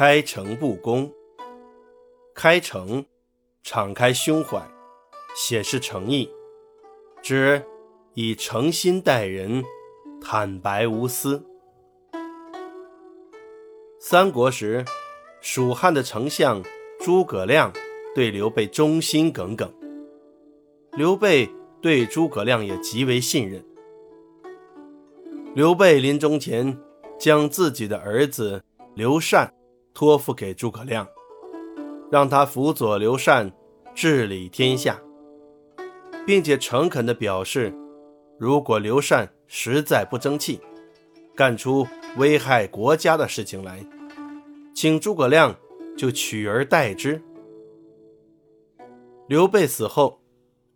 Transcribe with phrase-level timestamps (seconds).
[0.00, 1.12] 开诚布公。
[2.32, 3.04] 开诚，
[3.64, 4.62] 敞开胸怀，
[5.34, 6.30] 显示诚意，
[7.20, 7.60] 指
[8.14, 9.64] 以诚心待人，
[10.20, 11.44] 坦白无私。
[13.98, 14.84] 三国时，
[15.40, 16.62] 蜀汉的丞相
[17.00, 17.72] 诸葛亮
[18.14, 19.68] 对刘备忠心耿耿，
[20.92, 21.50] 刘备
[21.82, 23.64] 对诸葛亮也极为信任。
[25.56, 26.78] 刘备临终前，
[27.18, 28.62] 将自己的儿子
[28.94, 29.52] 刘禅
[29.98, 31.04] 托付给诸葛亮。
[32.08, 33.52] 让他辅佐刘禅
[33.96, 34.96] 治理天下，
[36.24, 37.74] 并且诚恳地表示，
[38.38, 40.60] 如果刘禅实在不争气，
[41.34, 41.84] 干出
[42.16, 43.84] 危害国家的事情来，
[44.72, 45.52] 请诸葛亮
[45.96, 47.20] 就取而代之。
[49.26, 50.20] 刘备死后，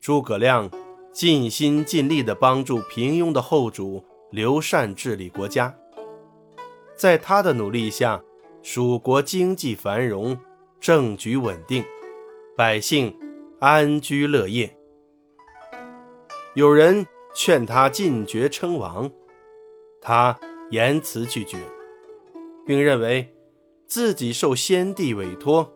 [0.00, 0.68] 诸葛亮
[1.12, 5.72] 尽心尽力地帮助平庸的后主刘禅治理国家，
[6.96, 8.20] 在他的努力下，
[8.62, 10.38] 蜀国经济繁荣。
[10.80, 11.84] 政局稳定，
[12.56, 13.16] 百姓
[13.60, 14.76] 安居乐业。
[16.56, 19.08] 有人劝他进爵称王，
[20.00, 20.36] 他
[20.72, 21.56] 严辞拒绝，
[22.66, 23.32] 并认为
[23.86, 25.72] 自己受先帝委托，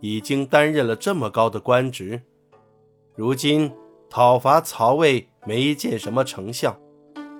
[0.00, 2.20] 已经担任了这么高的官职，
[3.14, 3.72] 如今
[4.10, 6.76] 讨伐曹魏没见什么成效，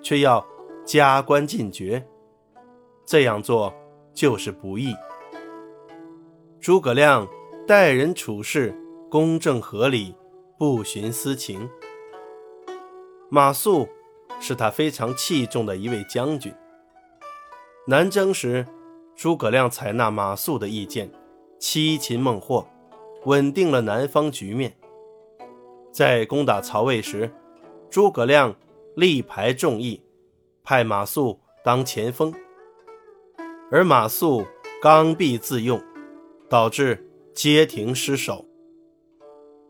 [0.01, 0.47] 却要
[0.85, 2.07] 加官进爵，
[3.05, 3.75] 这样做
[4.19, 4.93] 就是不义。
[6.59, 7.29] 诸葛亮
[7.69, 8.77] 待人处事
[9.09, 10.13] 公正合理，
[10.59, 11.71] 不徇私情。
[13.31, 13.89] 马谡
[14.41, 16.53] 是他非常器重的一位将军。
[17.87, 18.67] 南征时，
[19.15, 21.09] 诸葛亮采纳马谡的意见，
[21.61, 22.67] 七擒孟获，
[23.25, 24.77] 稳定了南方局面。
[25.93, 27.33] 在攻打曹魏时，
[27.89, 28.53] 诸葛亮
[28.97, 30.03] 力排众议，
[30.65, 32.35] 派马谡当前锋，
[33.71, 34.47] 而马谡
[34.81, 35.83] 刚愎自用。
[36.49, 38.45] 导致街亭失守。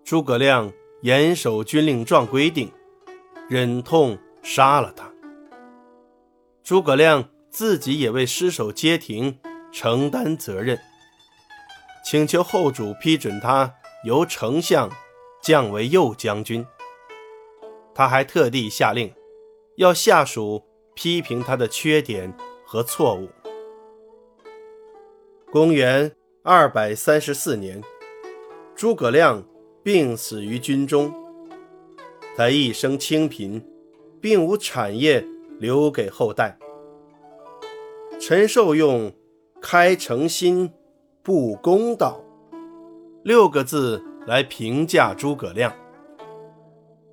[0.05, 2.73] 诸葛亮严守军令状规定，
[3.49, 5.13] 忍痛杀了他。
[6.63, 9.39] 诸葛亮自己也为失守街亭
[9.73, 10.79] 承担责任，
[12.05, 14.89] 请求后主批准他由丞相
[15.43, 16.65] 降为右将军。
[17.95, 19.13] 他还特地下令，
[19.77, 20.65] 要下属
[20.95, 22.33] 批评他的缺点
[22.65, 23.29] 和错误。
[25.51, 26.13] 公元。
[26.43, 27.83] 二百三十四年，
[28.75, 29.45] 诸葛亮
[29.83, 31.13] 病死于军中。
[32.37, 33.63] 他一生清贫，
[34.21, 35.23] 并无产业
[35.59, 36.59] 留给后代。
[38.19, 39.13] 陈寿用
[39.61, 40.71] “开诚心，
[41.23, 42.23] 不公道”
[43.23, 45.75] 六个字来评价诸葛亮，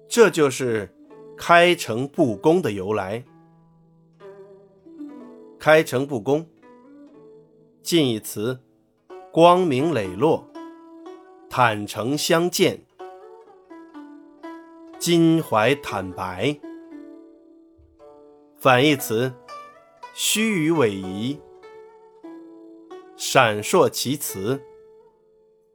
[0.08, 0.90] 这就是
[1.36, 3.24] “开诚布公”的由来。
[5.60, 6.48] 开诚布公，
[7.86, 8.60] 近义词。
[9.32, 10.44] 光明磊落，
[11.48, 12.84] 坦诚相见，
[14.98, 16.60] 襟怀坦白。
[18.58, 19.32] 反义词：
[20.16, 21.38] 虚与委蛇，
[23.16, 24.60] 闪烁其词，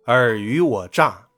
[0.05, 1.30] 尔虞我诈。